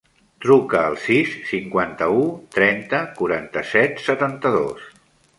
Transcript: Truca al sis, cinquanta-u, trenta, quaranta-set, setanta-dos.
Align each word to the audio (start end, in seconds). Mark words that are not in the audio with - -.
Truca 0.43 0.79
al 0.91 0.95
sis, 1.01 1.33
cinquanta-u, 1.49 2.23
trenta, 2.55 3.01
quaranta-set, 3.19 4.01
setanta-dos. 4.07 4.89